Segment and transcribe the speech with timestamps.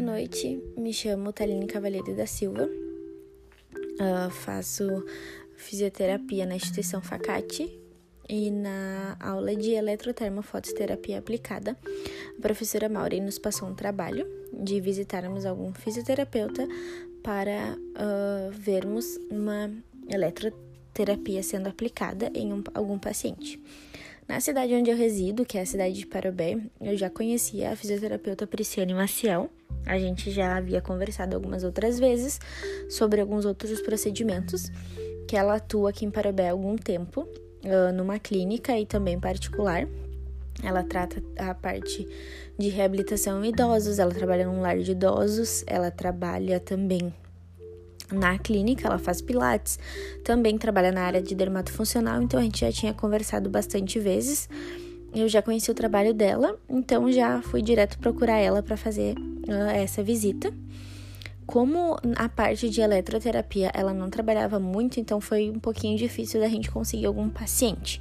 [0.00, 5.04] noite, me chamo Taline Cavalheiro da Silva, uh, faço
[5.56, 7.78] fisioterapia na instituição Facate
[8.28, 11.76] e na aula de eletrotermofototerapia aplicada,
[12.38, 16.66] a professora Maureen nos passou um trabalho de visitarmos algum fisioterapeuta
[17.22, 19.70] para uh, vermos uma
[20.08, 23.60] eletroterapia sendo aplicada em um, algum paciente.
[24.32, 27.76] Na cidade onde eu resido, que é a cidade de Parobé, eu já conhecia a
[27.76, 29.50] fisioterapeuta Prisciane Maciel.
[29.84, 32.40] A gente já havia conversado algumas outras vezes
[32.88, 34.72] sobre alguns outros procedimentos
[35.28, 37.28] que ela atua aqui em Parobé há algum tempo,
[37.94, 39.86] numa clínica e também particular.
[40.62, 42.08] Ela trata a parte
[42.58, 47.12] de reabilitação em idosos, ela trabalha num lar de idosos, ela trabalha também
[48.12, 49.78] na clínica, ela faz pilates,
[50.24, 54.48] também trabalha na área de dermatofuncional, então a gente já tinha conversado bastante vezes.
[55.14, 59.70] Eu já conheci o trabalho dela, então já fui direto procurar ela para fazer uh,
[59.74, 60.52] essa visita.
[61.44, 66.48] Como a parte de eletroterapia ela não trabalhava muito, então foi um pouquinho difícil da
[66.48, 68.00] gente conseguir algum paciente.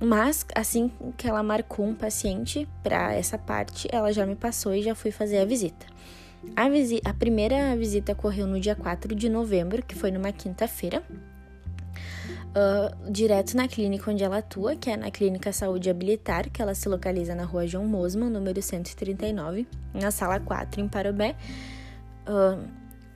[0.00, 4.82] Mas assim que ela marcou um paciente para essa parte, ela já me passou e
[4.82, 5.84] já fui fazer a visita.
[6.56, 11.02] A, a primeira visita ocorreu no dia 4 de novembro, que foi numa quinta-feira.
[12.50, 16.74] Uh, direto na clínica onde ela atua, que é na Clínica Saúde Habilitar, que ela
[16.74, 21.36] se localiza na rua João Mosman, número 139, na sala 4, em Parobé.
[22.26, 22.68] Uh,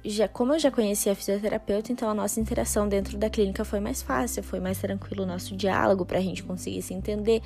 [0.04, 3.80] já, como eu já conhecia a fisioterapeuta, então a nossa interação dentro da clínica foi
[3.80, 7.42] mais fácil, foi mais tranquilo o nosso diálogo para a gente conseguir se entender.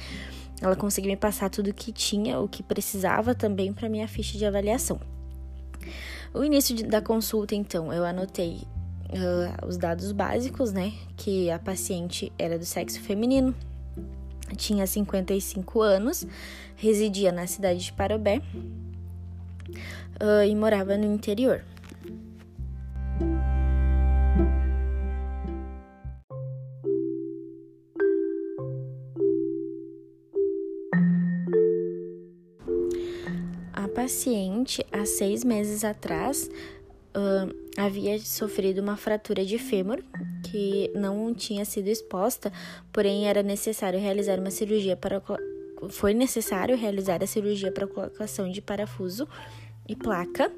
[0.60, 4.36] Ela conseguiu me passar tudo o que tinha, o que precisava também para minha ficha
[4.36, 5.00] de avaliação.
[6.32, 8.62] O início de, da consulta, então, eu anotei
[9.10, 10.92] uh, os dados básicos, né?
[11.16, 13.54] Que a paciente era do sexo feminino,
[14.56, 16.26] tinha 55 anos,
[16.76, 18.40] residia na cidade de Parobé
[20.20, 21.64] uh, e morava no interior.
[33.88, 36.50] Paciente, há seis meses atrás,
[37.16, 40.02] uh, havia sofrido uma fratura de fêmur
[40.50, 42.52] que não tinha sido exposta,
[42.92, 45.22] porém era necessário realizar uma cirurgia para
[45.90, 49.28] foi necessário realizar a cirurgia para colocação de parafuso
[49.88, 50.50] e placa.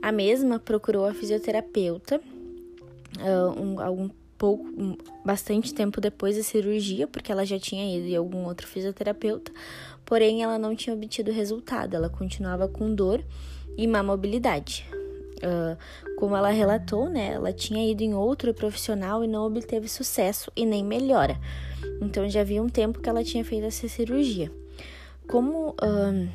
[0.00, 2.20] A mesma procurou a fisioterapeuta
[3.18, 4.64] uh, um, algum pouco,
[5.24, 9.52] bastante tempo depois da cirurgia, porque ela já tinha ido em algum outro fisioterapeuta,
[10.04, 13.22] porém ela não tinha obtido resultado, ela continuava com dor
[13.76, 14.86] e má mobilidade.
[15.36, 15.76] Uh,
[16.16, 20.64] como ela relatou, né, ela tinha ido em outro profissional e não obteve sucesso e
[20.64, 21.38] nem melhora.
[22.00, 24.50] Então já havia um tempo que ela tinha feito essa cirurgia.
[25.28, 26.28] Como uh,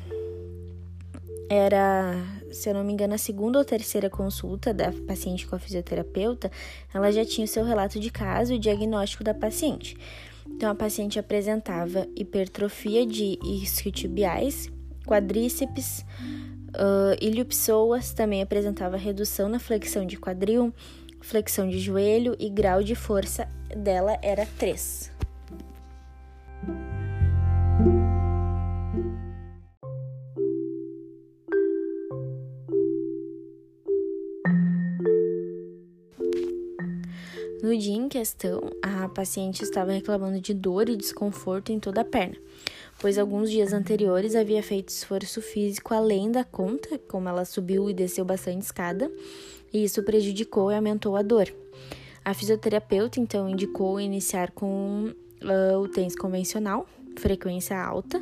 [1.48, 2.14] era,
[2.52, 6.50] se eu não me engano, a segunda ou terceira consulta da paciente com a fisioterapeuta,
[6.92, 9.96] ela já tinha o seu relato de caso e diagnóstico da paciente.
[10.48, 14.70] Então, a paciente apresentava hipertrofia de isquiotibiais,
[15.06, 16.04] quadríceps,
[16.70, 20.72] uh, iliopsoas, também apresentava redução na flexão de quadril,
[21.20, 25.11] flexão de joelho e grau de força dela era 3.
[37.62, 42.04] No dia em questão, a paciente estava reclamando de dor e desconforto em toda a
[42.04, 42.36] perna,
[42.98, 47.94] pois alguns dias anteriores havia feito esforço físico além da conta, como ela subiu e
[47.94, 49.08] desceu bastante escada,
[49.72, 51.54] e isso prejudicou e aumentou a dor.
[52.24, 56.84] A fisioterapeuta então indicou iniciar com uh, o tênis convencional,
[57.16, 58.20] frequência alta,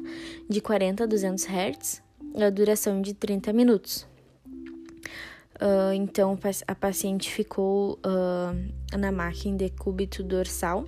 [0.50, 2.02] de 40 a 200 Hz,
[2.38, 4.09] a duração de 30 minutos.
[5.60, 10.86] Uh, então, a paciente ficou uh, na máquina de cúbito dorsal,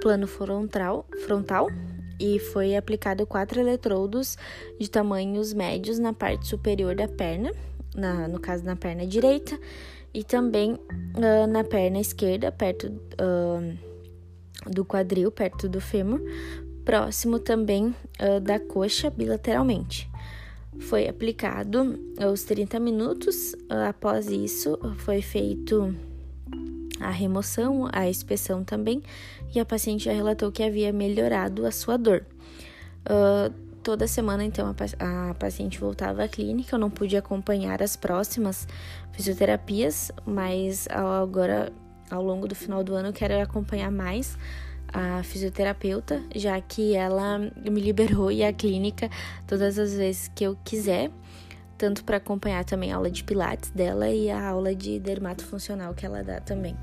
[0.00, 1.66] plano frontal, frontal
[2.20, 4.38] e foi aplicado quatro eletrodos
[4.78, 7.50] de tamanhos médios na parte superior da perna,
[7.92, 9.58] na, no caso na perna direita,
[10.12, 12.92] e também uh, na perna esquerda, perto
[14.70, 16.20] do quadril, perto do fêmur,
[16.84, 17.94] próximo também
[18.42, 20.08] da coxa bilateralmente
[20.80, 23.54] foi aplicado aos 30 minutos.
[23.88, 25.94] Após isso, foi feito
[27.00, 29.02] a remoção, a inspeção também,
[29.54, 32.24] e a paciente já relatou que havia melhorado a sua dor.
[33.04, 36.74] Uh, toda semana, então, a, a, paciente voltava à clínica.
[36.74, 38.66] Eu não pude acompanhar as próximas
[39.12, 41.70] fisioterapias, mas agora,
[42.10, 44.38] ao longo do final do ano, eu quero acompanhar mais
[44.94, 49.10] a fisioterapeuta, já que ela me liberou e a clínica
[49.44, 51.10] todas as vezes que eu quiser.
[51.76, 55.92] tanto para acompanhar também a aula de pilates dela e a aula de dermato funcional
[55.92, 56.76] que ela dá também.